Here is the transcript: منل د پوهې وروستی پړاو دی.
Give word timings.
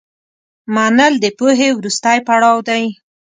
منل 0.75 1.13
د 1.23 1.25
پوهې 1.37 1.69
وروستی 1.77 2.17
پړاو 2.27 2.57
دی. 2.69 2.83